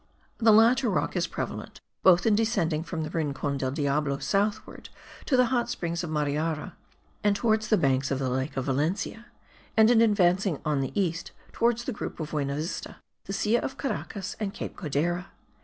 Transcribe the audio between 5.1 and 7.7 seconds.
to the hot springs of Mariara, and towards